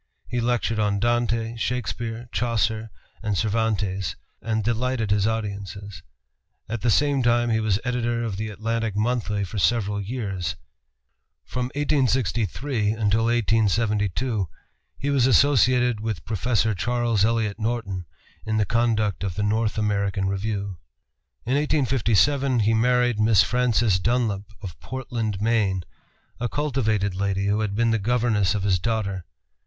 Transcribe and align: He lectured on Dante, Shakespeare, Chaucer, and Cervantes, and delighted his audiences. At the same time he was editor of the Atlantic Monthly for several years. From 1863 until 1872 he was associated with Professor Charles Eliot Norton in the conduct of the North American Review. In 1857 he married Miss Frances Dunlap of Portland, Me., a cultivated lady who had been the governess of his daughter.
He 0.27 0.41
lectured 0.41 0.79
on 0.79 0.99
Dante, 0.99 1.55
Shakespeare, 1.57 2.27
Chaucer, 2.31 2.89
and 3.21 3.37
Cervantes, 3.37 4.15
and 4.41 4.63
delighted 4.63 5.11
his 5.11 5.27
audiences. 5.27 6.01
At 6.67 6.81
the 6.81 6.89
same 6.89 7.21
time 7.21 7.51
he 7.51 7.59
was 7.59 7.79
editor 7.85 8.23
of 8.23 8.35
the 8.35 8.47
Atlantic 8.49 8.95
Monthly 8.95 9.43
for 9.43 9.59
several 9.59 10.01
years. 10.01 10.55
From 11.45 11.65
1863 11.75 12.93
until 12.93 13.25
1872 13.25 14.47
he 14.97 15.11
was 15.11 15.27
associated 15.27 15.99
with 15.99 16.25
Professor 16.25 16.73
Charles 16.73 17.23
Eliot 17.23 17.59
Norton 17.59 18.05
in 18.43 18.57
the 18.57 18.65
conduct 18.65 19.23
of 19.23 19.35
the 19.35 19.43
North 19.43 19.77
American 19.77 20.25
Review. 20.27 20.79
In 21.45 21.53
1857 21.53 22.61
he 22.61 22.73
married 22.73 23.19
Miss 23.19 23.43
Frances 23.43 23.99
Dunlap 23.99 24.45
of 24.63 24.79
Portland, 24.79 25.39
Me., 25.41 25.79
a 26.39 26.49
cultivated 26.49 27.13
lady 27.13 27.45
who 27.45 27.59
had 27.59 27.75
been 27.75 27.91
the 27.91 27.99
governess 27.99 28.55
of 28.55 28.63
his 28.63 28.79
daughter. 28.79 29.25